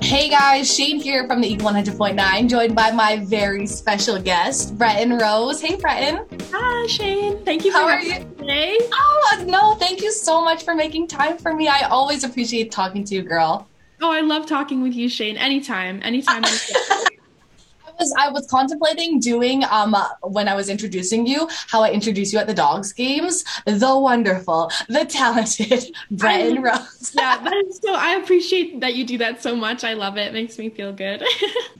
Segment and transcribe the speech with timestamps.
[0.00, 5.18] Hey guys, Shane here from the Eagle 100.9, joined by my very special guest, Breton
[5.18, 5.60] Rose.
[5.60, 6.24] Hey, Breton.
[6.52, 7.44] Hi, Shane.
[7.44, 8.20] Thank you for How are you?
[8.20, 8.78] me today.
[8.92, 11.66] Oh, no, thank you so much for making time for me.
[11.66, 13.66] I always appreciate talking to you, girl.
[14.00, 15.36] Oh, I love talking with you, Shane.
[15.36, 16.44] Anytime, anytime.
[16.44, 17.06] anytime.
[17.94, 21.90] I was I was contemplating doing um uh, when I was introducing you how I
[21.90, 23.44] introduce you at the dogs games.
[23.66, 27.14] The wonderful, the talented Breton Rose.
[27.16, 27.94] yeah, that is so.
[27.94, 29.84] I appreciate that you do that so much.
[29.84, 30.28] I love it.
[30.28, 31.22] it makes me feel good.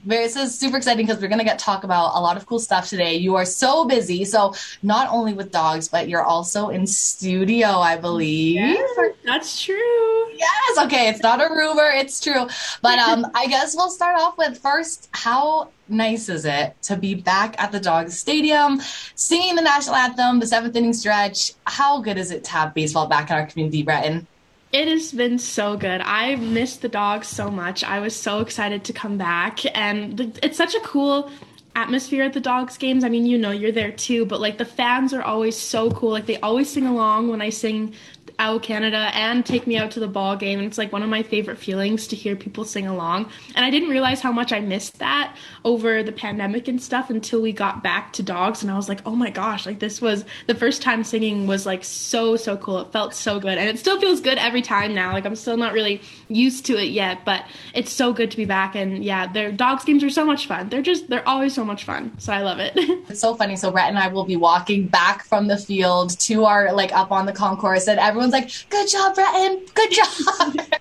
[0.07, 2.87] This is super exciting because we're gonna get talk about a lot of cool stuff
[2.87, 3.15] today.
[3.15, 4.53] You are so busy, so
[4.83, 8.53] not only with dogs, but you're also in studio, I believe.
[8.53, 10.29] Yes, that's true.
[10.31, 12.47] Yes, okay, it's not a rumor, it's true.
[12.83, 17.15] But um I guess we'll start off with first how nice is it to be
[17.15, 18.81] back at the Dogs Stadium
[19.15, 21.53] singing the national anthem, the seventh inning stretch?
[21.65, 24.27] How good is it to have baseball back in our community, Breton?
[24.71, 26.01] It has been so good.
[26.01, 27.83] I missed the dogs so much.
[27.83, 31.31] I was so excited to come back, and th- it's such a cool
[31.75, 33.03] atmosphere at the dogs games.
[33.03, 36.11] I mean, you know, you're there too, but like the fans are always so cool.
[36.11, 37.93] Like they always sing along when I sing
[38.39, 40.59] O Canada and take me out to the ball game.
[40.59, 43.29] And it's like one of my favorite feelings to hear people sing along.
[43.55, 47.41] And I didn't realize how much I missed that over the pandemic and stuff until
[47.41, 48.61] we got back to dogs.
[48.61, 51.65] And I was like, oh my gosh, like this was the first time singing was
[51.65, 52.79] like so, so cool.
[52.81, 53.57] It felt so good.
[53.57, 55.13] And it still feels good every time now.
[55.13, 58.45] Like I'm still not really used to it yet, but it's so good to be
[58.45, 58.75] back.
[58.75, 60.69] And yeah, their dogs games are so much fun.
[60.69, 62.17] They're just, they're always so much fun.
[62.19, 62.73] So I love it.
[63.07, 63.55] It's so funny.
[63.55, 67.11] So Breton and I will be walking back from the field to our like up
[67.11, 69.65] on the concourse, and everyone's like, "Good job, Breton!
[69.73, 70.79] Good job!"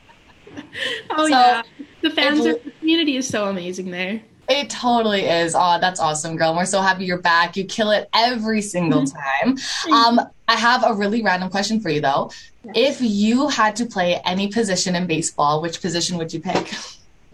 [1.10, 1.62] oh So, yeah.
[2.02, 4.22] The fans, it- are, the community is so amazing there.
[4.46, 5.54] It totally is.
[5.54, 6.54] Oh, that's awesome, girl.
[6.54, 7.56] We're so happy you're back.
[7.56, 9.56] You kill it every single time.
[9.90, 12.30] Um, I have a really random question for you though.
[12.74, 16.74] If you had to play any position in baseball, which position would you pick?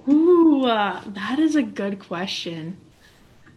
[0.09, 2.77] Ooh, uh, that is a good question.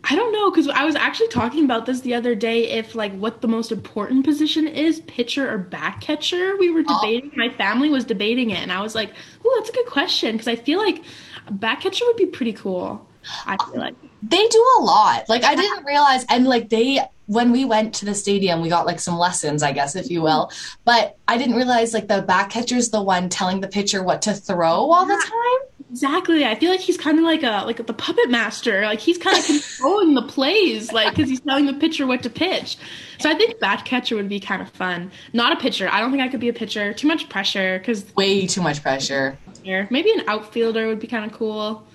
[0.06, 2.70] I don't know because I was actually talking about this the other day.
[2.72, 6.58] If like what the most important position is, pitcher or back catcher.
[6.58, 7.00] We were Oh.
[7.02, 7.32] debating.
[7.36, 9.11] My family was debating it, and I was like,
[9.45, 11.04] "Oh, that's a good question." Because I feel like
[11.48, 13.08] a back catcher would be pretty cool.
[13.45, 13.95] I feel like.
[14.22, 15.30] They do a lot.
[15.30, 18.86] Like I didn't realize, and like they, when we went to the stadium, we got
[18.86, 20.48] like some lessons, I guess, if you will.
[20.48, 20.80] Mm-hmm.
[20.86, 24.33] But I didn't realize like the back catcher's the one telling the pitcher what to
[24.33, 25.70] throw all the time.
[25.93, 26.43] Exactly.
[26.43, 28.81] I feel like he's kind of like a like the puppet master.
[28.81, 32.31] Like he's kind of controlling the plays, like because he's telling the pitcher what to
[32.31, 32.77] pitch.
[33.20, 35.11] So I think bat catcher would be kind of fun.
[35.33, 35.87] Not a pitcher.
[35.92, 36.95] I don't think I could be a pitcher.
[36.95, 37.77] Too much pressure.
[37.77, 39.37] Because Way too much pressure.
[39.64, 41.86] maybe an outfielder would be kind of cool.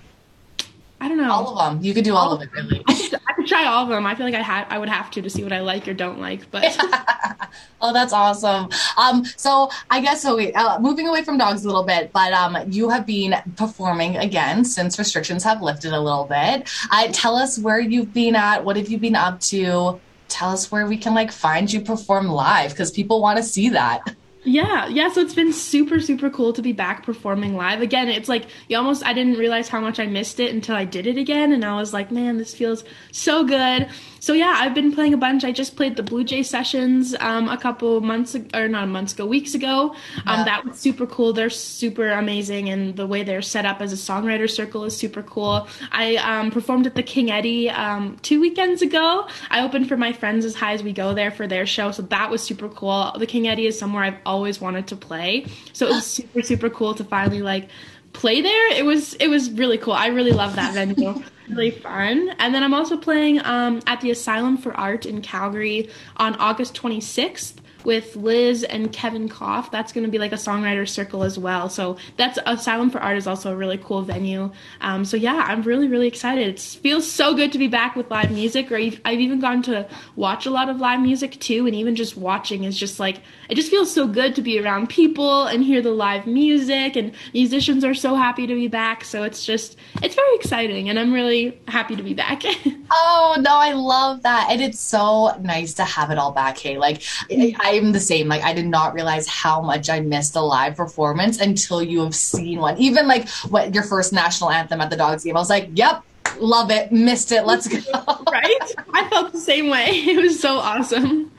[1.01, 1.31] I don't know.
[1.31, 1.83] All of them.
[1.83, 2.83] You could do all of it, really.
[2.87, 4.05] I could, I could try all of them.
[4.05, 5.93] I feel like I had I would have to to see what I like or
[5.93, 6.49] don't like.
[6.51, 6.77] But
[7.81, 8.69] Oh, that's awesome.
[8.97, 10.35] Um, so I guess so.
[10.35, 14.17] Wait, uh, moving away from dogs a little bit, but um, you have been performing
[14.17, 16.69] again since restrictions have lifted a little bit.
[16.91, 18.63] Uh, tell us where you've been at.
[18.65, 19.99] What have you been up to?
[20.27, 23.69] Tell us where we can like find you perform live because people want to see
[23.69, 24.01] that.
[24.49, 25.09] Yeah, yeah.
[25.09, 28.07] So it's been super, super cool to be back performing live again.
[28.09, 31.05] It's like you almost I didn't realize how much I missed it until I did
[31.05, 33.87] it again, and I was like, man, this feels so good.
[34.21, 35.43] So yeah, I've been playing a bunch.
[35.45, 39.25] I just played the Blue Jay sessions um, a couple months or not months ago,
[39.25, 39.95] weeks ago.
[40.25, 40.45] Um, Yeah.
[40.45, 41.31] That was super cool.
[41.31, 45.21] They're super amazing, and the way they're set up as a songwriter circle is super
[45.21, 45.67] cool.
[45.91, 49.27] I um, performed at the King Eddie um, two weekends ago.
[49.51, 52.01] I opened for my friends as high as we go there for their show, so
[52.01, 53.13] that was super cool.
[53.17, 56.69] The King Eddie is somewhere I've always wanted to play, so it was super super
[56.69, 57.69] cool to finally like
[58.13, 58.73] play there.
[58.73, 59.93] It was it was really cool.
[59.93, 61.21] I really love that venue.
[61.49, 62.29] really fun.
[62.39, 66.75] And then I'm also playing um, at the Asylum for Art in Calgary on August
[66.75, 67.55] 26th
[67.85, 69.71] with Liz and Kevin Koff.
[69.71, 71.69] That's going to be like a songwriter circle as well.
[71.69, 74.51] So that's Asylum for Art is also a really cool venue.
[74.81, 76.47] Um, so yeah, I'm really really excited.
[76.47, 78.71] It feels so good to be back with live music.
[78.71, 81.95] Or I've I've even gone to watch a lot of live music too, and even
[81.95, 85.63] just watching is just like it just feels so good to be around people and
[85.63, 86.95] hear the live music.
[86.95, 89.03] And musicians are so happy to be back.
[89.03, 92.43] So it's just it's very exciting, and I'm really happy to be back.
[92.91, 96.57] Oh no, I love that, and it's so nice to have it all back.
[96.57, 98.27] Hey, like I, I'm the same.
[98.27, 102.15] Like I did not realize how much I missed a live performance until you have
[102.15, 102.77] seen one.
[102.77, 106.03] Even like what your first national anthem at the Dogs game, I was like, "Yep,
[106.39, 107.77] love it, missed it, let's go."
[108.31, 108.75] right?
[108.93, 109.87] I felt the same way.
[110.09, 111.31] It was so awesome.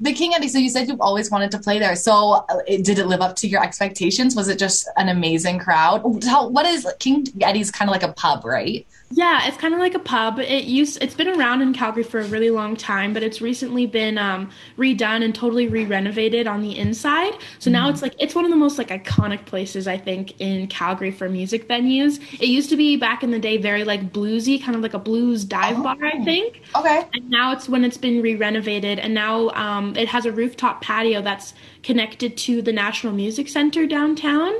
[0.00, 0.48] the King Eddie.
[0.48, 1.96] So you said you've always wanted to play there.
[1.96, 4.36] So uh, it, did it live up to your expectations?
[4.36, 6.02] Was it just an amazing crowd?
[6.24, 8.86] How, what is King Eddie's kind of like a pub, right?
[9.10, 10.40] Yeah, it's kind of like a pub.
[10.40, 13.86] It used it's been around in Calgary for a really long time, but it's recently
[13.86, 17.34] been um, redone and totally re-renovated on the inside.
[17.60, 20.66] So now it's like it's one of the most like iconic places I think in
[20.66, 22.20] Calgary for music venues.
[22.40, 24.98] It used to be back in the day very like bluesy, kind of like a
[24.98, 26.62] blues dive bar, I think.
[26.74, 27.04] Okay.
[27.14, 31.22] And now it's when it's been re-renovated, and now um, it has a rooftop patio
[31.22, 31.54] that's
[31.84, 34.52] connected to the National Music Center downtown.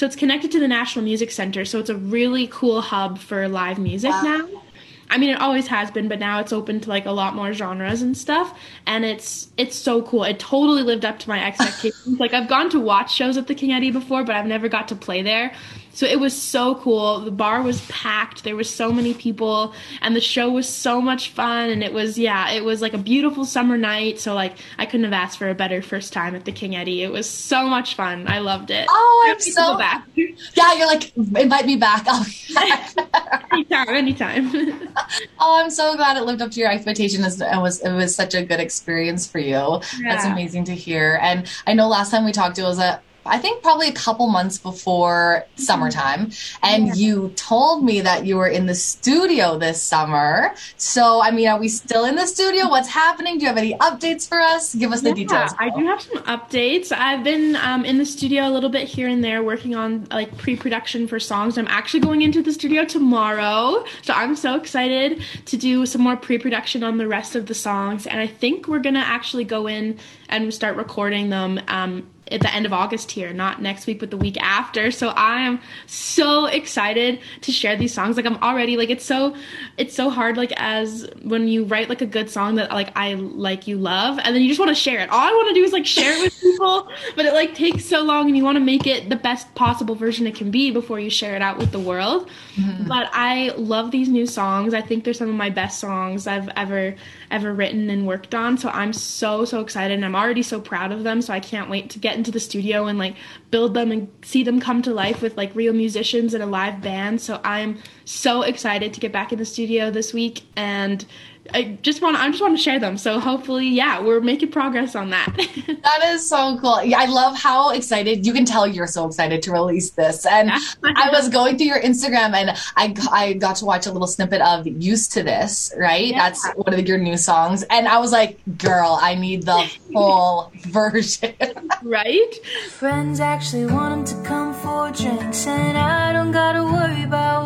[0.00, 1.66] So it's connected to the National Music Center.
[1.66, 4.22] So it's a really cool hub for live music Wow.
[4.22, 4.62] now.
[5.10, 7.52] I mean, it always has been, but now it's open to like a lot more
[7.52, 8.58] genres and stuff.
[8.86, 10.24] And it's it's so cool.
[10.24, 11.92] It totally lived up to my expectations.
[12.18, 14.88] like I've gone to watch shows at the King Eddie before, but I've never got
[14.88, 15.52] to play there.
[16.00, 17.20] So it was so cool.
[17.20, 18.42] The bar was packed.
[18.42, 21.68] There were so many people, and the show was so much fun.
[21.68, 24.18] And it was yeah, it was like a beautiful summer night.
[24.18, 27.02] So like I couldn't have asked for a better first time at the King Eddie.
[27.02, 28.28] It was so much fun.
[28.28, 28.86] I loved it.
[28.88, 30.08] Oh, I'm I need to so back.
[30.54, 32.06] Yeah, you're like invite me back.
[33.52, 34.48] Anytime, anytime.
[35.38, 37.42] oh, I'm so glad it lived up to your expectations.
[37.42, 39.82] and was it was such a good experience for you.
[40.02, 41.18] That's amazing to hear.
[41.20, 43.92] And I know last time we talked, to it was a I think probably a
[43.92, 46.32] couple months before summertime,
[46.62, 46.94] and Yeah.
[46.94, 50.54] you told me that you were in the studio this summer.
[50.76, 52.68] So, I mean, are we still in the studio?
[52.68, 53.38] What's happening?
[53.38, 54.74] Do you have any updates for us?
[54.74, 55.52] Give us the details.
[55.58, 56.90] I do have some updates.
[56.92, 60.36] I've been um, in the studio a little bit here and there working on like
[60.36, 61.56] pre-production for songs.
[61.56, 66.16] I'm actually going into the studio tomorrow, so I'm so excited to do some more
[66.16, 68.06] pre-production on the rest of the songs.
[68.06, 69.98] And I think we're gonna actually go in
[70.28, 74.10] and start recording them um, at the end of August here, not next week, but
[74.10, 74.90] the week after.
[74.90, 78.16] So I am so excited to share these songs.
[78.16, 79.34] Like I'm already like it's so
[79.76, 83.14] it's so hard like as when you write like a good song that like I
[83.14, 85.10] like you love and then you just want to share it.
[85.10, 87.84] All I want to do is like share it with people, but it like takes
[87.84, 90.70] so long and you want to make it the best possible version it can be
[90.70, 92.28] before you share it out with the world.
[92.56, 92.86] Mm-hmm.
[92.86, 94.74] But I love these new songs.
[94.74, 96.94] I think they're some of my best songs I've ever
[97.30, 98.58] ever written and worked on.
[98.58, 101.22] So I'm so so excited and I'm already so proud of them.
[101.22, 103.16] So I can't wait to get into the studio and like
[103.50, 106.80] build them and see them come to life with like real musicians and a live
[106.80, 107.20] band.
[107.20, 111.04] So I'm so excited to get back in the studio this week and
[111.52, 112.96] I just want I just want to share them.
[112.96, 115.28] So hopefully, yeah, we're making progress on that.
[115.82, 116.82] That is so cool.
[116.84, 120.26] Yeah, I love how excited you can tell you're so excited to release this.
[120.26, 124.06] And I was going through your Instagram and I, I got to watch a little
[124.06, 126.08] snippet of Used to This, right?
[126.08, 126.18] Yeah.
[126.28, 127.62] That's one of your new songs.
[127.64, 131.34] And I was like, girl, I need the full version.
[131.82, 132.34] right?
[132.70, 137.39] Friends actually want 'em to come for drinks, and I don't gotta worry about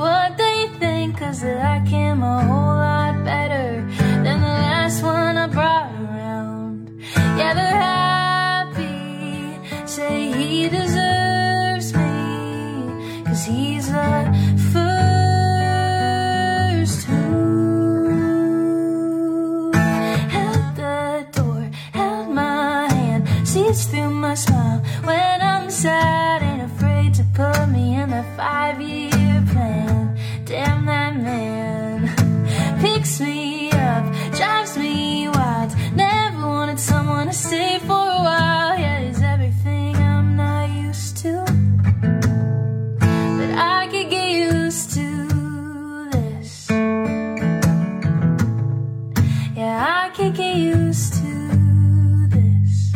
[50.34, 52.92] get used to this.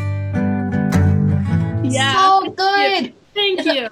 [1.94, 2.40] Yeah.
[2.40, 3.14] so good.
[3.34, 3.88] Thank you.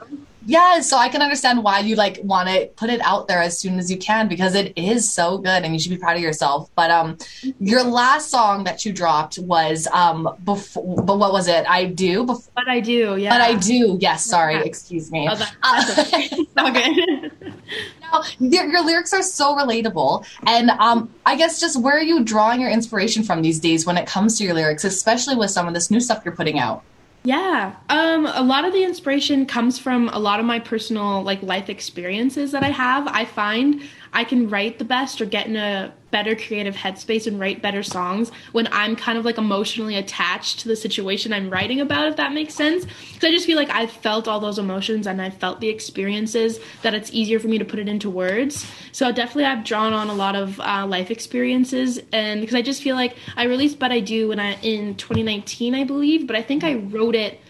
[0.48, 3.58] Yeah, so I can understand why you like want to put it out there as
[3.58, 6.22] soon as you can because it is so good and you should be proud of
[6.22, 6.70] yourself.
[6.76, 7.18] But um
[7.58, 11.68] your last song that you dropped was um before but what was it?
[11.68, 13.30] I do before But I do, yeah.
[13.30, 13.98] but I do.
[14.00, 14.62] Yes, sorry, Yeah.
[14.62, 15.28] excuse me.
[15.28, 16.28] Oh, that- that's okay.
[16.32, 17.32] It's all good.
[18.12, 22.24] Now, your, your lyrics are so relatable, and um, I guess just where are you
[22.24, 25.68] drawing your inspiration from these days when it comes to your lyrics, especially with some
[25.68, 26.82] of this new stuff you're putting out?
[27.26, 27.74] Yeah.
[27.88, 31.68] Um a lot of the inspiration comes from a lot of my personal like life
[31.68, 33.08] experiences that I have.
[33.08, 33.82] I find
[34.12, 37.82] I can write the best or get in a better creative headspace and write better
[37.82, 42.16] songs when I'm kind of like emotionally attached to the situation I'm writing about if
[42.16, 42.86] that makes sense.
[43.20, 46.58] So I just feel like I've felt all those emotions and I've felt the experiences
[46.80, 48.66] that it's easier for me to put it into words.
[48.92, 52.82] So definitely I've drawn on a lot of uh, life experiences and because I just
[52.82, 56.40] feel like I released But I Do when I in 2019 I believe, but I
[56.40, 57.42] think I wrote it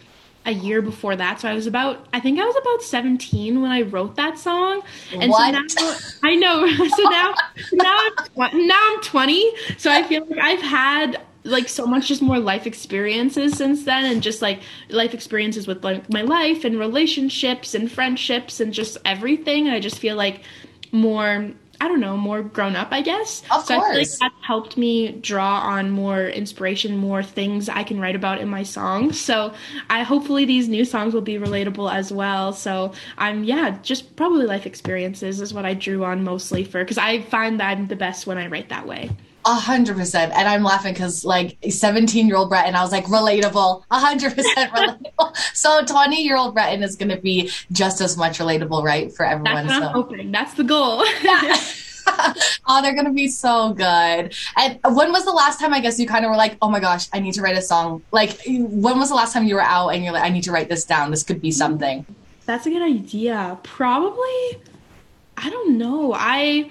[0.46, 1.40] a year before that.
[1.40, 4.82] So I was about, I think I was about 17 when I wrote that song.
[5.12, 5.70] And What?
[5.70, 6.66] so now, I know.
[6.96, 7.34] So now,
[7.72, 7.98] now
[8.38, 9.52] I'm, now I'm 20.
[9.76, 14.04] So I feel like I've had like so much just more life experiences since then
[14.04, 18.98] and just like life experiences with like my life and relationships and friendships and just
[19.04, 19.68] everything.
[19.68, 20.42] I just feel like
[20.92, 23.42] more I don't know, more grown up, I guess.
[23.50, 24.18] Of so I feel like course.
[24.18, 28.62] that helped me draw on more inspiration, more things I can write about in my
[28.62, 29.20] songs.
[29.20, 29.52] So
[29.90, 32.52] I hopefully these new songs will be relatable as well.
[32.52, 36.98] So I'm yeah, just probably life experiences is what I drew on mostly for because
[36.98, 39.10] I find that I'm the best when I write that way.
[39.48, 40.32] A hundred percent.
[40.34, 43.84] And I'm laughing because like 17 year old Breton, I was like, relatable.
[43.90, 45.36] A hundred percent relatable.
[45.54, 49.12] So 20 year old Breton is going to be just as much relatable, right?
[49.12, 49.66] For That's everyone.
[49.66, 50.32] what I'm So, hoping.
[50.32, 51.02] That's the goal.
[52.66, 54.34] oh, they're going to be so good.
[54.56, 56.80] And when was the last time, I guess you kind of were like, oh my
[56.80, 58.02] gosh, I need to write a song?
[58.12, 60.52] Like, when was the last time you were out and you're like, I need to
[60.52, 61.10] write this down?
[61.10, 62.04] This could be something.
[62.46, 63.58] That's a good idea.
[63.62, 64.58] Probably,
[65.36, 66.12] I don't know.
[66.14, 66.70] I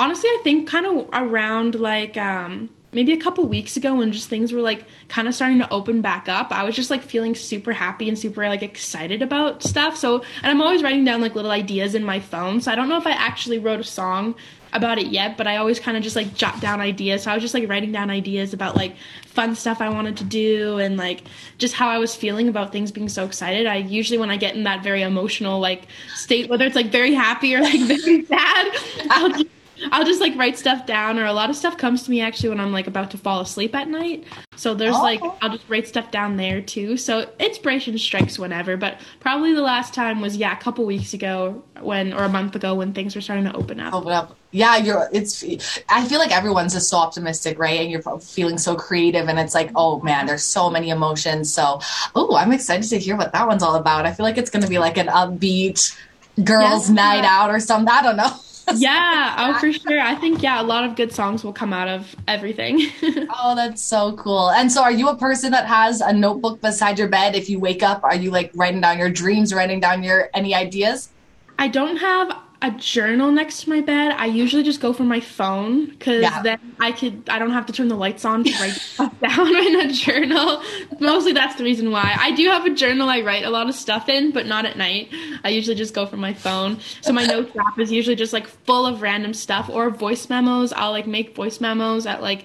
[0.00, 4.30] honestly, I think kind of around like um, maybe a couple weeks ago when just
[4.30, 6.50] things were like kind of starting to open back up.
[6.50, 9.98] I was just like feeling super happy and super like excited about stuff.
[9.98, 12.62] So, and I'm always writing down like little ideas in my phone.
[12.62, 14.34] So I don't know if I actually wrote a song
[14.72, 17.24] about it yet, but I always kind of just like jot down ideas.
[17.24, 20.24] So I was just like writing down ideas about like fun stuff I wanted to
[20.24, 21.24] do and like
[21.58, 23.66] just how I was feeling about things being so excited.
[23.66, 27.12] I usually when I get in that very emotional like state, whether it's like very
[27.12, 28.76] happy or like very sad,
[29.10, 29.46] I'll just
[29.92, 32.50] I'll just like write stuff down or a lot of stuff comes to me actually
[32.50, 34.24] when I'm like about to fall asleep at night.
[34.56, 35.02] So there's Oh.
[35.02, 36.96] like I'll just write stuff down there too.
[36.96, 41.62] So inspiration strikes whenever, but probably the last time was yeah, a couple weeks ago
[41.80, 43.94] when or a month ago when things were starting to open up.
[43.94, 44.36] Open up.
[44.52, 45.08] Yeah, you're.
[45.12, 45.44] It's.
[45.88, 47.78] I feel like everyone's just so optimistic, right?
[47.80, 51.54] And you're feeling so creative, and it's like, oh man, there's so many emotions.
[51.54, 51.80] So,
[52.16, 54.06] oh, I'm excited to hear what that one's all about.
[54.06, 55.96] I feel like it's going to be like an upbeat
[56.42, 56.94] girls' Yeah.
[56.96, 57.88] night out or something.
[57.94, 58.32] I don't know.
[58.76, 60.00] yeah, oh for sure.
[60.00, 62.80] I think yeah, a lot of good songs will come out of everything.
[63.42, 64.50] Oh, that's so cool.
[64.50, 67.34] And so, are you a person that has a notebook beside your bed?
[67.34, 70.54] If you wake up, are you like writing down your dreams, writing down your any
[70.54, 71.10] ideas?
[71.58, 74.12] I don't have a journal next to my bed.
[74.12, 76.42] I usually just go for my phone because Yeah.
[76.42, 79.56] then I could I don't have to turn the lights on to write stuff down
[79.56, 80.62] in a journal.
[81.00, 82.14] Mostly that's the reason why.
[82.18, 84.76] I do have a journal I write a lot of stuff in, but not at
[84.76, 85.08] night.
[85.42, 86.78] I usually just go for my phone.
[87.00, 90.72] So my notes app is usually just like full of random stuff or voice memos.
[90.74, 92.44] I'll like make voice memos at like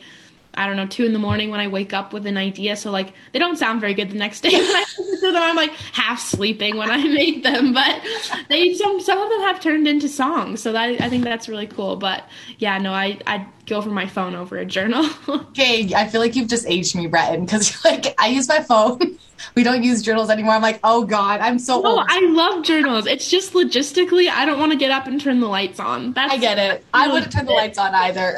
[0.57, 2.75] I don't know, two in the morning when I wake up with an idea.
[2.75, 5.41] So like they don't sound very good the next day when I listen to them.
[5.41, 8.01] I'm like half sleeping when I made them, but
[8.49, 10.61] they some some of them have turned into songs.
[10.61, 11.95] So that I think that's really cool.
[11.95, 15.07] But yeah, no, I I go for my phone over a journal.
[15.55, 19.17] Okay, I feel like you've just aged me, Breton, because like I use my phone.
[19.55, 20.53] We don't use journals anymore.
[20.53, 22.05] I'm like, oh god, I'm so no, old.
[22.07, 23.05] I love journals.
[23.05, 26.13] It's just logistically, I don't want to get up and turn the lights on.
[26.13, 26.83] That's I get it.
[26.93, 28.37] I wouldn't turn the lights on either.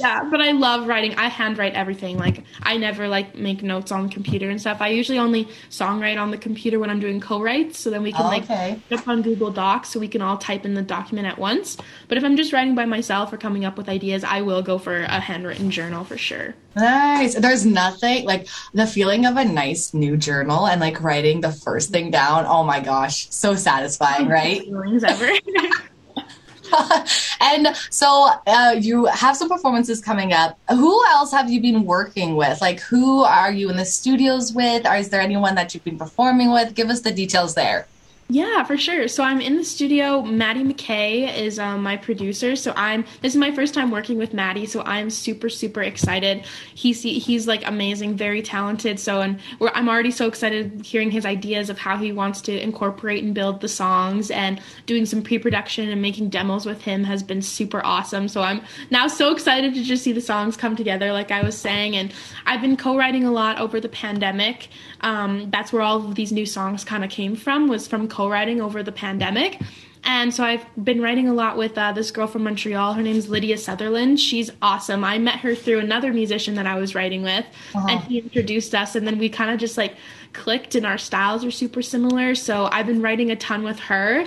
[0.00, 1.14] Yeah, but I love writing.
[1.16, 2.18] I handwrite everything.
[2.18, 4.78] Like I never like make notes on the computer and stuff.
[4.80, 8.26] I usually only songwrite on the computer when I'm doing co-writes, so then we can
[8.26, 8.80] oh, like Okay.
[8.92, 11.76] up on Google Docs so we can all type in the document at once.
[12.08, 14.78] But if I'm just writing by myself or coming up with ideas, I will go
[14.78, 16.54] for a handwritten journal for sure.
[16.76, 17.34] Nice.
[17.34, 21.90] There's nothing like the feeling of a nice new journal and like writing the first
[21.90, 22.46] thing down.
[22.46, 24.62] Oh my gosh, so satisfying, oh, right?
[24.62, 25.28] Feelings ever.
[27.40, 30.58] and so uh, you have some performances coming up.
[30.68, 32.60] Who else have you been working with?
[32.60, 34.86] Like, who are you in the studios with?
[34.86, 36.74] Or is there anyone that you've been performing with?
[36.74, 37.86] Give us the details there.
[38.32, 39.08] Yeah, for sure.
[39.08, 40.22] So I'm in the studio.
[40.22, 42.54] Maddie McKay is um, my producer.
[42.54, 44.66] So I'm this is my first time working with Maddie.
[44.66, 46.46] So I'm super super excited.
[46.72, 49.00] He's he's like amazing, very talented.
[49.00, 53.24] So and I'm already so excited hearing his ideas of how he wants to incorporate
[53.24, 54.30] and build the songs.
[54.30, 58.28] And doing some pre-production and making demos with him has been super awesome.
[58.28, 61.58] So I'm now so excited to just see the songs come together, like I was
[61.58, 61.96] saying.
[61.96, 62.14] And
[62.46, 64.68] I've been co-writing a lot over the pandemic.
[65.00, 67.66] Um, that's where all of these new songs kind of came from.
[67.66, 69.58] Was from co-writing over the pandemic.
[70.04, 72.92] And so I've been writing a lot with uh, this girl from Montreal.
[72.92, 74.20] Her name's Lydia Sutherland.
[74.20, 75.04] She's awesome.
[75.04, 78.94] I met her through another musician that I was writing with, and he introduced us.
[78.94, 79.94] And then we kind of just like
[80.34, 82.34] clicked, and our styles are super similar.
[82.34, 84.26] So I've been writing a ton with her.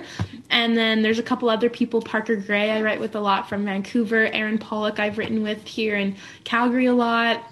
[0.50, 2.02] And then there's a couple other people.
[2.02, 4.26] Parker Gray, I write with a lot from Vancouver.
[4.26, 7.42] Aaron Pollock, I've written with here in Calgary a lot.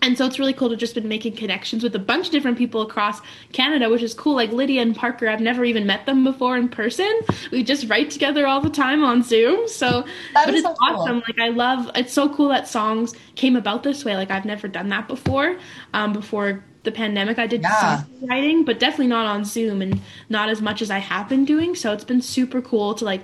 [0.00, 2.56] And so it's really cool to just been making connections with a bunch of different
[2.56, 3.20] people across
[3.52, 4.34] Canada, which is cool.
[4.36, 7.12] Like Lydia and Parker, I've never even met them before in person.
[7.50, 9.66] We just write together all the time on Zoom.
[9.66, 11.00] So, That but is it's so cool.
[11.00, 11.16] awesome.
[11.26, 11.90] Like I love.
[11.96, 14.16] It's so cool that songs came about this way.
[14.16, 15.58] Like I've never done that before.
[15.94, 17.98] Um, before the pandemic, I did Yeah.
[17.98, 21.44] some writing, but definitely not on Zoom and not as much as I have been
[21.44, 21.74] doing.
[21.74, 23.22] So it's been super cool to like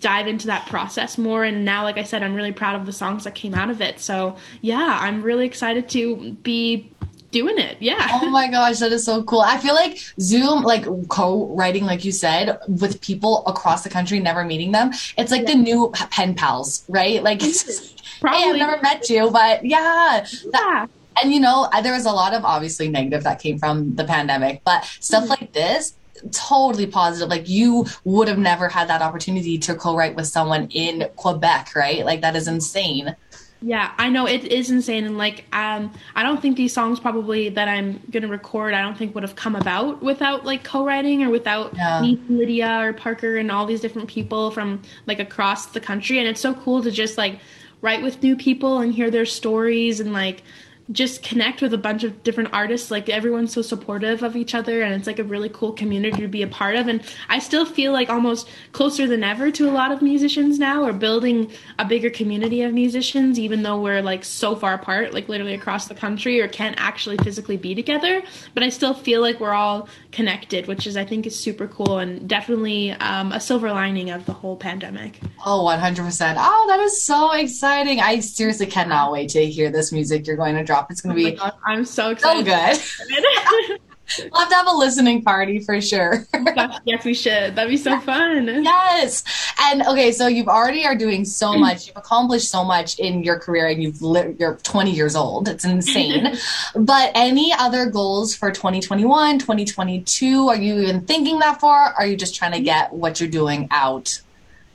[0.00, 1.44] dive into that process more.
[1.44, 3.80] And now, like I said, I'm really proud of the songs that came out of
[3.80, 4.00] it.
[4.00, 6.90] So yeah, I'm really excited to be
[7.30, 7.76] doing it.
[7.80, 8.08] Yeah.
[8.10, 9.40] Oh my gosh, that is so cool.
[9.40, 14.44] I feel like Zoom, like co-writing, like you said, with people across the country, never
[14.44, 14.90] meeting them.
[15.16, 15.54] It's like yeah.
[15.54, 17.22] the new pen pals, right?
[17.22, 17.56] Like, Probably.
[17.60, 18.26] Mm-hmm.
[18.28, 20.26] hey, I've never met you, but yeah.
[20.42, 20.50] yeah.
[20.52, 20.86] That,
[21.20, 24.62] and you know, there was a lot of obviously negative that came from the pandemic,
[24.64, 25.30] but stuff mm-hmm.
[25.30, 25.94] like this,
[26.32, 27.28] totally positive.
[27.28, 32.04] Like you would have never had that opportunity to co-write with someone in Quebec, right?
[32.04, 33.16] Like that is insane.
[33.62, 37.50] Yeah, I know it is insane, and like, um, I don't think these songs probably
[37.50, 41.28] that I'm gonna record, I don't think would have come about without like co-writing or
[41.28, 42.00] without yeah.
[42.00, 46.18] me, Lydia or Parker and all these different people from like across the country.
[46.18, 47.38] And it's so cool to just like
[47.82, 50.42] write with new people and hear their stories and like
[50.92, 52.90] just connect with a bunch of different artists.
[52.90, 56.28] Like everyone's so supportive of each other, and it's like a really cool community to
[56.28, 56.88] be a part of.
[56.88, 60.84] And I still feel like almost closer than ever to a lot of musicians now.
[60.84, 65.28] We're building a bigger community of musicians, even though we're like so far apart, like
[65.28, 68.22] literally across the country, or can't actually physically be together.
[68.54, 71.98] But I still feel like we're all connected, which is I think is super cool
[71.98, 75.20] and definitely um, a silver lining of the whole pandemic.
[75.44, 76.34] Oh, 100%.
[76.36, 78.00] Oh, that is so exciting.
[78.00, 80.90] I seriously cannot wait to hear this music you're going to drop drop.
[80.90, 81.36] It's going to oh be.
[81.36, 82.46] God, I'm so excited.
[82.46, 83.80] So good.
[84.32, 86.26] we'll have to have a listening party for sure.
[86.34, 87.54] oh yes, we should.
[87.54, 88.46] That'd be so fun.
[88.46, 89.24] Yes.
[89.60, 91.60] And okay, so you've already are doing so mm.
[91.60, 91.88] much.
[91.88, 95.48] You've accomplished so much in your career, and you've li- you're 20 years old.
[95.48, 96.36] It's insane.
[96.74, 100.48] but any other goals for 2021, 2022?
[100.48, 101.94] Are you even thinking that far?
[101.98, 104.20] are you just trying to get what you're doing out?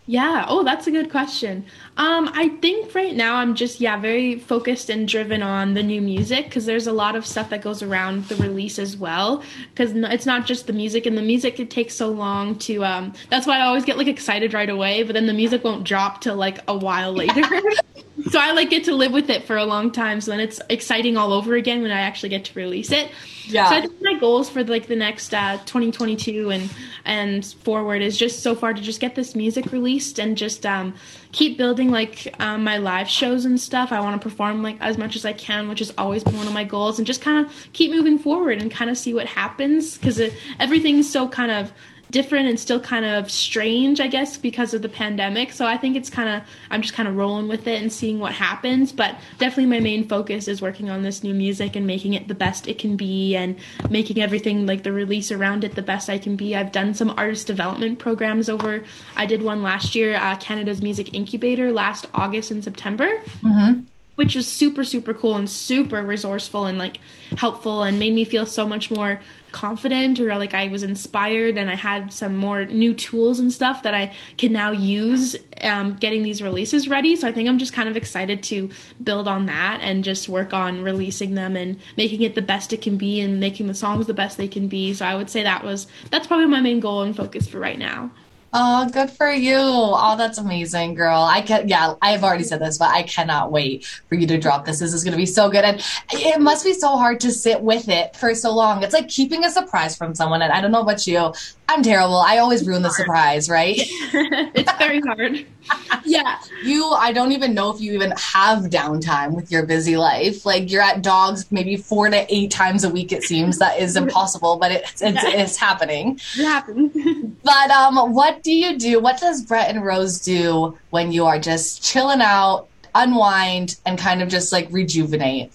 [0.07, 0.45] Yeah.
[0.47, 1.65] Oh, that's a good question.
[1.98, 6.02] Um, I think right now I'm just yeah very focused and driven on the new
[6.02, 9.44] music because there's a lot of stuff that goes around the release as well.
[9.70, 12.84] Because it's not just the music, and the music it takes so long to.
[12.84, 15.86] Um, that's why I always get like excited right away, but then the music won't
[15.86, 17.44] drop till like a while later.
[18.30, 20.22] so I like get to live with it for a long time.
[20.22, 23.12] So then it's exciting all over again when I actually get to release it.
[23.46, 23.70] Yeah.
[23.70, 26.70] So I think my goals for like the next uh, 2022 and
[27.04, 30.96] and forward is just so far to just get this music released and just um,
[31.32, 33.92] keep building like um, my live shows and stuff.
[33.92, 36.48] I want to perform like as much as I can, which has always been one
[36.48, 39.25] of my goals, and just kind of keep moving forward and kind of see what
[39.27, 40.22] happens because
[40.60, 41.72] everything's so kind of
[42.12, 45.51] different and still kind of strange, I guess, because of the pandemic.
[45.51, 48.20] So I think it's kind of, I'm just kind of rolling with it and seeing
[48.20, 48.91] what happens.
[48.91, 52.35] But definitely my main focus is working on this new music and making it the
[52.35, 53.57] best it can be and
[53.89, 56.55] making everything like the release around it the best I can be.
[56.55, 58.83] I've done some artist development programs over,
[59.15, 63.09] I did one last year, uh, Canada's Music Incubator last August and September.
[63.41, 63.81] Mm-hmm
[64.15, 67.00] which was super super cool and super resourceful and like
[67.37, 69.20] helpful and made me feel so much more
[69.55, 73.83] confident or like I was inspired and I had some more new tools and stuff
[73.83, 77.15] that I can now use um, getting these releases ready.
[77.15, 78.70] So I think I'm just kind of excited to
[79.01, 82.81] build on that and just work on releasing them and making it the best it
[82.81, 84.94] can be and making the songs the best they can be.
[84.94, 87.79] So I would say that was that's probably my main goal and focus for right
[87.79, 88.11] now.
[88.57, 89.57] Oh, good for you.
[89.57, 91.22] Oh, that's amazing, girl.
[91.22, 94.65] I can yeah, I've already said this, but I cannot wait for you to drop
[94.65, 94.79] this.
[94.79, 95.65] This is gonna be so good.
[95.65, 98.81] And it must be so hard to sit with it for so long.
[98.81, 100.41] It's like keeping a surprise from someone.
[100.41, 101.33] And I don't know about you.
[101.68, 102.18] I'm terrible.
[102.18, 103.75] I always ruin the surprise, right?
[103.80, 105.46] it's very hard.
[106.06, 106.40] yeah.
[106.64, 110.46] You I don't even know if you even have downtime with your busy life.
[110.46, 113.58] Like you're at dogs maybe four to eight times a week it seems.
[113.58, 115.30] That is impossible, but it's it's, yeah.
[115.30, 116.20] it's happening.
[116.38, 116.92] It happens.
[117.44, 119.00] but um what do you do?
[119.00, 124.30] What does Breton Rose do when you are just chilling out, unwind, and kind of
[124.30, 125.51] just like rejuvenate?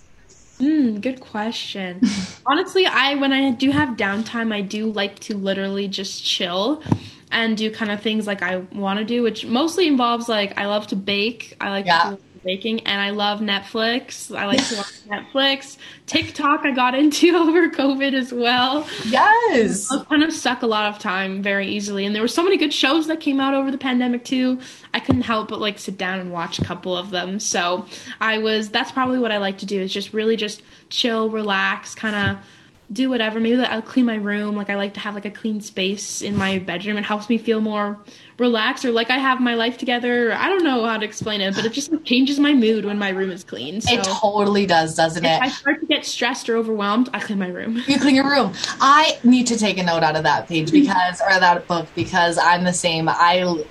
[0.60, 2.00] Mm, good question.
[2.46, 6.82] Honestly, I when I do have downtime, I do like to literally just chill
[7.32, 10.66] and do kind of things like I want to do, which mostly involves like I
[10.66, 11.56] love to bake.
[11.60, 12.10] I like yeah.
[12.10, 14.34] to baking and I love Netflix.
[14.36, 15.76] I like to watch Netflix.
[16.06, 18.86] TikTok I got into over COVID as well.
[19.06, 19.90] Yes.
[19.90, 22.04] I kind of suck a lot of time very easily.
[22.06, 24.60] And there were so many good shows that came out over the pandemic too.
[24.94, 27.40] I couldn't help but like sit down and watch a couple of them.
[27.40, 27.86] So
[28.20, 31.94] I was that's probably what I like to do is just really just chill, relax,
[31.94, 32.44] kind of
[32.92, 33.38] do whatever.
[33.38, 34.56] Maybe I'll clean my room.
[34.56, 36.96] Like I like to have like a clean space in my bedroom.
[36.96, 37.98] It helps me feel more
[38.36, 40.32] relaxed or like I have my life together.
[40.32, 43.10] I don't know how to explain it, but it just changes my mood when my
[43.10, 43.80] room is clean.
[43.80, 45.36] So it totally does, doesn't it?
[45.36, 47.82] If I start to get stressed or overwhelmed, I clean my room.
[47.86, 48.54] You clean your room.
[48.80, 52.38] I need to take a note out of that page because or that book because
[52.38, 53.08] I'm the same.
[53.08, 53.62] I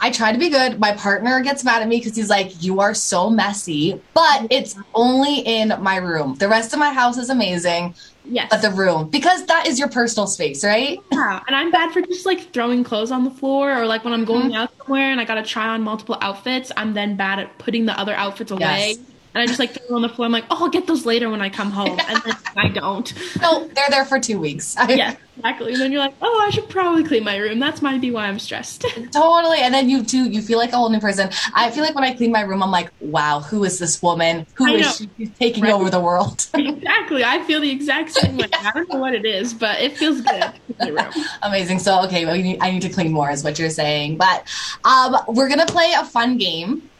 [0.00, 0.78] I try to be good.
[0.78, 4.76] My partner gets mad at me because he's like, "You are so messy," but it's
[4.94, 6.34] only in my room.
[6.34, 7.94] The rest of my house is amazing.
[8.32, 8.48] Yes.
[8.50, 10.98] But the room, because that is your personal space, right?
[11.12, 11.42] Yeah.
[11.46, 14.24] And I'm bad for just like throwing clothes on the floor or like when I'm
[14.24, 14.54] going mm-hmm.
[14.54, 17.84] out somewhere and I got to try on multiple outfits, I'm then bad at putting
[17.84, 18.96] the other outfits away.
[18.96, 18.98] Yes.
[19.34, 20.26] And I just like throw them on the floor.
[20.26, 21.98] I'm like, oh, I'll get those later when I come home.
[21.98, 23.12] And then I don't.
[23.40, 24.76] No, they're there for two weeks.
[24.88, 25.72] Yeah, exactly.
[25.72, 27.58] And then you're like, oh, I should probably clean my room.
[27.58, 28.82] That's might be why I'm stressed.
[29.12, 29.58] Totally.
[29.60, 31.30] And then you too, you feel like a whole new person.
[31.54, 34.46] I feel like when I clean my room, I'm like, wow, who is this woman?
[34.54, 35.08] Who is she?
[35.16, 35.72] She's taking Right.
[35.72, 36.46] over the world.
[36.54, 37.24] exactly.
[37.24, 38.48] I feel the exact same way.
[38.52, 40.42] I don't know what it is, but it feels good.
[40.42, 41.10] to clean room.
[41.42, 41.78] Amazing.
[41.78, 44.18] So, okay, well, need, I need to clean more, is what you're saying.
[44.18, 44.46] But
[44.84, 46.90] um, we're going to play a fun game.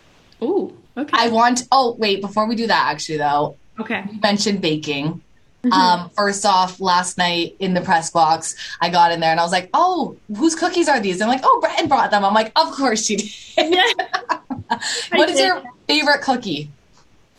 [0.42, 0.75] Ooh.
[0.96, 1.16] Okay.
[1.16, 4.05] I want, oh, wait, before we do that, actually, though, okay.
[4.11, 5.22] you mentioned baking.
[5.64, 5.72] Mm-hmm.
[5.72, 9.44] Um, first off, last night in the press box, I got in there and I
[9.44, 12.50] was like, "Oh, whose cookies are these?" I'm like, "Oh, Breton brought them." I'm like,
[12.57, 14.38] "Of course she did." Yeah.
[15.12, 15.46] what is did.
[15.46, 16.68] your favorite cookie?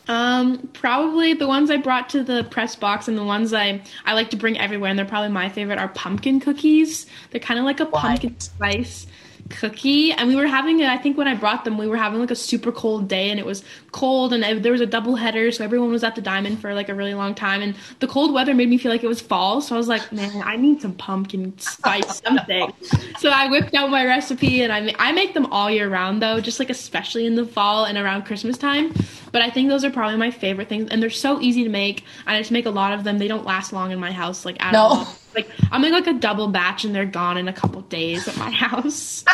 [0.07, 4.13] Um, probably the ones I brought to the press box and the ones I I
[4.13, 7.05] like to bring everywhere, and they're probably my favorite are pumpkin cookies.
[7.31, 8.01] They're kind of like a What?
[8.01, 9.05] pumpkin spice
[9.53, 10.89] cookie, and we were having it.
[10.89, 13.39] I think when I brought them, we were having like a super cold day, and
[13.39, 16.21] it was cold, and it- there was a double header, so everyone was at the
[16.21, 19.03] diamond for like a really long time, and the cold weather made me feel like
[19.03, 19.61] it was fall.
[19.61, 22.73] So I was like, man, I need some pumpkin spice something.
[23.19, 26.39] so I whipped out my recipe, and I I make them all year round though,
[26.39, 28.93] just like especially in the fall and around Christmas time.
[29.33, 32.05] But I think those are probably my favorite things, and they're so easy to make.
[32.25, 33.17] I just make a lot of them.
[33.17, 34.79] They don't last long in my house, like at No.
[34.79, 35.15] all.
[35.35, 38.37] Like I'll make like a double batch, and they're gone in a couple days at
[38.37, 39.25] my house.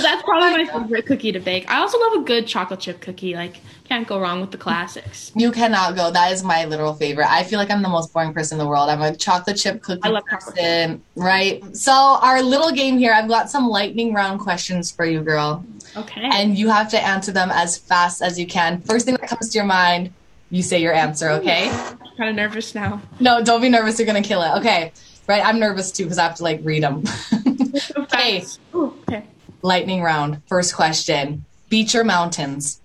[0.00, 1.68] That's probably oh my favorite cookie to bake.
[1.70, 3.34] I also love a good chocolate chip cookie.
[3.34, 5.32] Like can't go wrong with the classics.
[5.34, 6.10] You cannot go.
[6.10, 7.30] That is my literal favorite.
[7.30, 8.88] I feel like I'm the most boring person in the world.
[8.88, 11.76] I'm a chocolate chip cookie I love chocolate person, right?
[11.76, 15.64] So our little game here, I've got some lightning round questions for you, girl,
[15.96, 16.22] Okay.
[16.32, 18.80] and you have to answer them as fast as you can.
[18.80, 20.12] First thing that comes to your mind,
[20.50, 21.68] you say your answer, okay?
[22.16, 23.00] kind of nervous now.
[23.20, 23.98] No, don't be nervous.
[23.98, 24.58] You're gonna kill it.
[24.58, 24.92] Okay,
[25.26, 25.44] right?
[25.44, 27.04] I'm nervous too because I have to like read them.
[27.96, 28.44] Okay.
[28.74, 29.24] Ooh, okay.
[29.62, 30.42] Lightning round.
[30.46, 32.80] First question: Beach or mountains?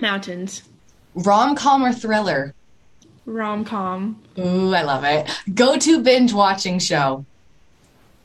[0.00, 0.62] Mountains.
[1.14, 2.54] Rom com or thriller?
[3.26, 4.22] Rom com.
[4.38, 5.28] Ooh, I love it.
[5.54, 7.24] Go to binge watching show.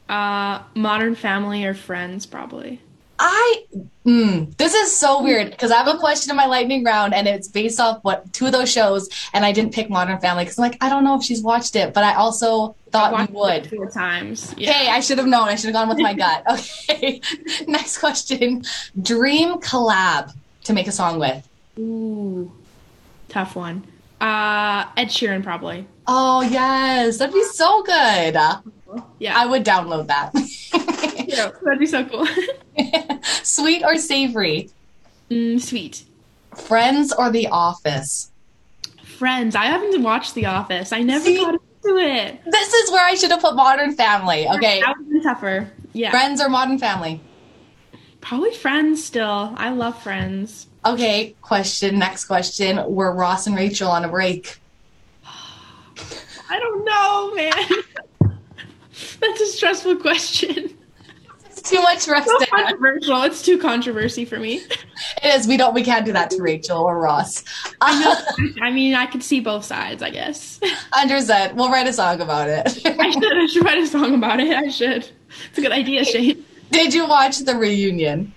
[0.07, 2.81] Uh, Modern Family or Friends, probably.
[3.19, 3.65] I
[4.05, 7.27] mm, this is so weird because I have a question in my lightning round and
[7.27, 10.57] it's based off what two of those shows and I didn't pick Modern Family because
[10.57, 13.37] I'm like I don't know if she's watched it, but I also thought Watched you
[13.37, 13.65] would.
[13.67, 14.53] it four times.
[14.57, 14.71] Yeah.
[14.71, 15.47] Okay, I should have known.
[15.47, 16.43] I should have gone with my gut.
[16.51, 17.21] Okay,
[17.67, 18.63] next question:
[19.01, 20.33] Dream collab
[20.65, 21.47] to make a song with.
[21.79, 22.51] Ooh,
[23.29, 23.83] tough one.
[24.19, 25.87] Uh, Ed Sheeran, probably.
[26.07, 28.37] Oh yes, that'd be so good.
[29.19, 29.33] Yeah.
[29.39, 30.31] I would download that.
[31.35, 32.27] yeah, that'd be so cool.
[33.43, 34.69] Sweet or savory?
[35.29, 36.03] mm, sweet.
[36.55, 38.31] Friends or The Office?
[39.17, 39.55] Friends.
[39.55, 40.91] I haven't watched The Office.
[40.91, 41.37] I never See?
[41.37, 42.41] got into it.
[42.45, 44.47] This is where I should have put Modern Family.
[44.47, 45.71] Okay, That would have been tougher.
[45.93, 46.11] Yeah.
[46.11, 47.21] Friends or Modern Family?
[48.21, 49.53] Probably Friends still.
[49.57, 50.67] I love Friends.
[50.85, 51.97] Okay, question.
[51.99, 52.81] Next question.
[52.93, 54.59] Were Ross and Rachel on a break?
[55.25, 58.31] I don't know, man.
[59.19, 60.77] That's a stressful question.
[61.73, 63.23] Too much us So controversial.
[63.23, 64.61] It's too controversy for me.
[65.23, 65.47] It is.
[65.47, 65.73] We don't.
[65.73, 67.43] We can't do that to Rachel or Ross.
[67.81, 68.15] Uh,
[68.61, 70.59] I mean, I could see both sides, I guess.
[70.93, 71.55] Understood.
[71.55, 72.71] We'll write a song about I it.
[72.71, 74.55] should, I should write a song about it.
[74.55, 75.09] I should.
[75.49, 76.45] It's a good idea, Shane.
[76.71, 78.33] Did you watch the reunion?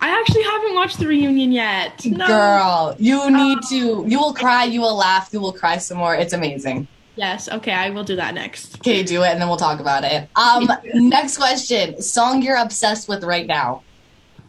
[0.00, 2.04] I actually haven't watched the reunion yet.
[2.04, 2.26] No.
[2.26, 4.04] Girl, you need to.
[4.06, 4.64] You will cry.
[4.64, 5.30] You will laugh.
[5.32, 6.14] You will cry some more.
[6.14, 6.86] It's amazing.
[7.16, 7.48] Yes.
[7.48, 8.76] Okay, I will do that next.
[8.78, 10.28] Okay, do it, and then we'll talk about it.
[10.36, 13.82] Um, next question: Song you're obsessed with right now?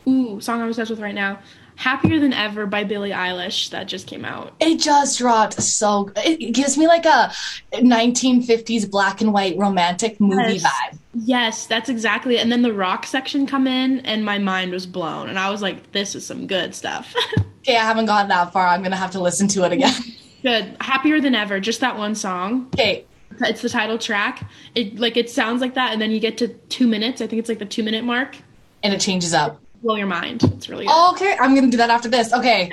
[0.08, 1.40] Ooh, song I'm obsessed with right now.
[1.78, 4.54] Happier Than Ever by Billie Eilish that just came out.
[4.62, 5.62] It just dropped.
[5.62, 7.32] So it gives me like a
[7.74, 10.64] 1950s black and white romantic movie Yes.
[10.64, 10.98] vibe.
[11.14, 12.42] Yes, that's exactly it.
[12.42, 15.62] And then the rock section come in and my mind was blown and I was
[15.62, 17.14] like, this is some good stuff.
[17.68, 18.68] Okay, I haven't gone that far.
[18.68, 19.92] I'm gonna have to listen to it again.
[20.46, 20.78] good.
[20.80, 22.70] Happier Than Ever, just that one song.
[22.74, 23.06] Okay,
[23.42, 24.50] It's the title track.
[24.76, 27.22] It like it sounds like that and then you get to 2 minutes.
[27.22, 28.38] I think it's like the 2 minute mark.
[28.84, 29.60] and it changes up.
[29.82, 30.44] Blow your mind.
[30.44, 31.12] It's really good.
[31.14, 32.32] Okay, I'm gonna do that after this.
[32.34, 32.72] Okay,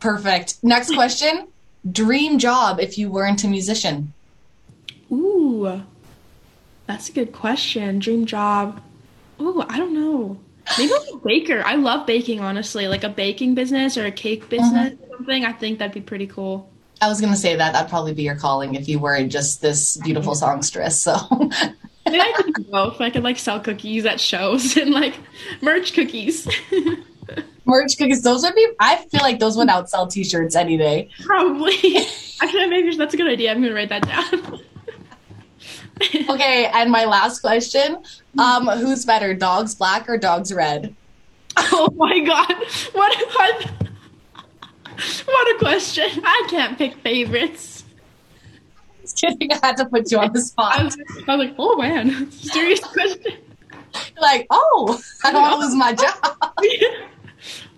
[0.00, 0.62] perfect.
[0.62, 1.48] Next question:
[1.90, 4.12] Dream job if you weren't a musician?
[5.10, 5.82] Ooh.
[6.86, 7.98] That's a good question.
[7.98, 8.80] Dream job.
[9.40, 10.38] Ooh, I don't know.
[10.78, 11.62] Maybe like a baker.
[11.64, 12.86] I love baking, honestly.
[12.88, 15.04] Like a baking business or a cake business uh-huh.
[15.10, 15.44] or something.
[15.44, 16.68] I think that'd be pretty cool.
[17.00, 19.96] I was gonna say that that'd probably be your calling if you were just this
[19.98, 21.00] beautiful songstress.
[21.00, 21.16] So
[22.06, 23.00] Maybe I could do both.
[23.00, 25.14] I could like sell cookies at shows and like
[25.60, 26.46] merch cookies.
[27.64, 28.66] merch cookies, those would be.
[28.78, 31.10] I feel like those would outsell T-shirts any day.
[31.24, 31.74] Probably.
[32.42, 33.50] Actually, maybe that's a good idea.
[33.50, 34.60] I'm gonna write that down.
[36.28, 38.02] Okay, and my last question:
[38.38, 40.94] um, Who's better, dogs black or dogs red?
[41.56, 42.54] oh my god!
[42.92, 43.32] What?
[43.34, 43.85] What?
[45.26, 46.08] What a question!
[46.24, 47.84] I can't pick favorites.
[49.02, 49.52] just kidding.
[49.52, 50.84] I had to put you on the I spot.
[50.84, 50.96] was,
[51.28, 53.34] I was like, oh man, serious question.
[54.20, 56.36] Like, oh, I don't want to lose my job.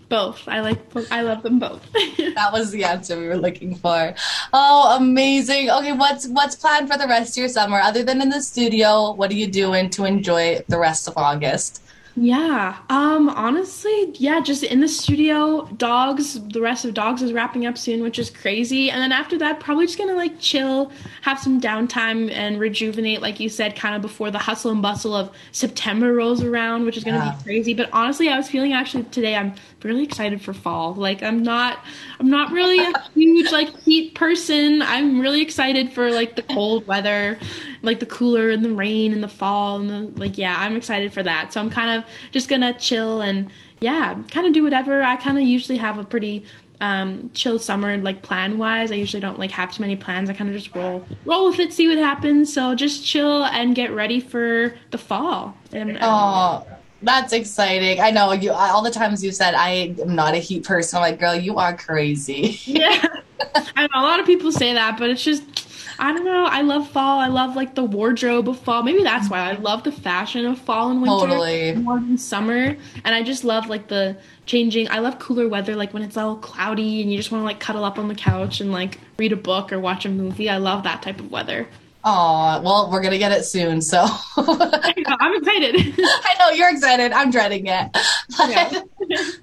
[0.08, 0.48] both.
[0.48, 0.90] I like.
[0.90, 1.10] both.
[1.12, 1.82] I love them both.
[1.92, 4.14] That was the answer we were looking for.
[4.52, 5.70] Oh, amazing.
[5.70, 9.12] Okay, what's what's planned for the rest of your summer other than in the studio?
[9.12, 11.82] What are you doing to enjoy the rest of August?
[12.20, 12.76] Yeah.
[12.90, 15.66] Um honestly, yeah, just in the studio.
[15.76, 18.90] Dogs, the rest of Dogs is wrapping up soon, which is crazy.
[18.90, 20.90] And then after that, probably just going to like chill,
[21.22, 25.14] have some downtime and rejuvenate like you said kind of before the hustle and bustle
[25.14, 27.36] of September rolls around, which is going to Yeah.
[27.36, 27.74] be crazy.
[27.74, 29.54] But honestly, I was feeling actually today I'm
[29.84, 30.94] really excited for fall.
[30.94, 31.78] Like I'm not
[32.18, 34.82] I'm not really a huge like heat person.
[34.82, 37.38] I'm really excited for like the cold weather,
[37.82, 41.12] like the cooler and the rain and the fall and the like yeah, I'm excited
[41.12, 41.52] for that.
[41.52, 45.02] So I'm kind of just going to chill and yeah, kind of do whatever.
[45.02, 46.44] I kind of usually have a pretty
[46.80, 50.32] um chill summer like plan wise i usually don't like have too many plans i
[50.32, 53.90] kind of just roll roll with it see what happens so just chill and get
[53.90, 56.64] ready for the fall and Oh,
[57.02, 58.00] that's exciting.
[58.00, 60.96] I know you all the times you said I am not a heat person.
[60.96, 62.58] I'm like, girl, you are crazy.
[62.64, 63.04] Yeah.
[63.76, 65.67] I know a lot of people say that, but it's just
[66.00, 66.44] I don't know.
[66.44, 67.18] I love fall.
[67.18, 68.82] I love like the wardrobe of fall.
[68.82, 71.74] Maybe that's why I love the fashion of fall and winter Totally.
[71.74, 72.76] more than summer.
[73.04, 74.88] And I just love like the changing.
[74.90, 77.58] I love cooler weather, like when it's all cloudy and you just want to like
[77.60, 80.48] cuddle up on the couch and like read a book or watch a movie.
[80.48, 81.68] I love that type of weather.
[82.04, 84.06] Oh, well, we're gonna get it soon, so
[84.36, 85.94] I'm excited.
[85.98, 87.12] I know you're excited.
[87.12, 87.88] I'm dreading it.
[88.38, 88.80] But Yeah.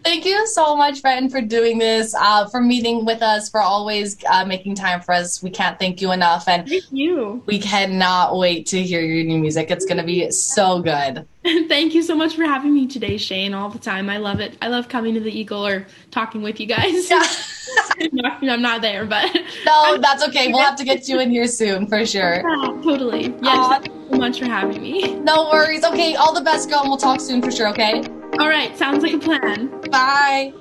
[0.03, 4.17] Thank you so much, Breton, for doing this, uh, for meeting with us, for always
[4.29, 5.41] uh, making time for us.
[5.41, 7.43] We can't thank you enough, and Thank you.
[7.45, 9.71] we cannot wait to hear your new music.
[9.71, 11.27] It's gonna be so good.
[11.67, 14.09] Thank you so much for having me today, Shane, all the time.
[14.09, 14.57] I love it.
[14.61, 17.09] I love coming to the Eagle or talking with you guys.
[17.09, 17.23] Yeah.
[18.41, 19.33] I'm not there, but
[19.65, 20.47] No, that's okay.
[20.51, 22.35] We'll have to get you in here soon for sure.
[22.37, 23.25] Yeah, totally.
[23.25, 23.79] Yes, Aw.
[23.79, 25.15] thank you so much for having me.
[25.19, 25.83] No worries.
[25.83, 28.03] Okay, all the best, girl, and we'll talk soon for sure, okay?
[28.39, 29.69] All right, sounds like a plan.
[29.89, 30.53] Bye.